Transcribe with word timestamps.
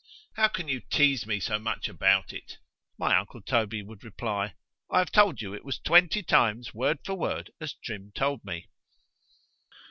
——How 0.33 0.47
can 0.47 0.67
you 0.67 0.79
teaze 0.81 1.27
me 1.27 1.39
so 1.39 1.59
much 1.59 1.87
about 1.87 2.33
it? 2.33 2.57
my 2.97 3.15
uncle 3.15 3.39
Toby 3.39 3.83
would 3.83 4.03
reply—I 4.03 4.97
have 4.97 5.11
told 5.11 5.35
it 5.43 5.43
you 5.43 5.61
twenty 5.83 6.23
times, 6.23 6.73
word 6.73 6.97
for 7.05 7.13
word 7.13 7.51
as 7.61 7.73
Trim 7.75 8.11
told 8.15 8.39
it 8.39 8.45
me. 8.47 8.67